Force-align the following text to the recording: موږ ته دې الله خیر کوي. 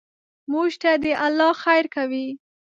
موږ 0.51 0.69
ته 0.81 0.91
دې 1.03 1.13
الله 1.25 1.51
خیر 1.63 1.85
کوي. 1.95 2.27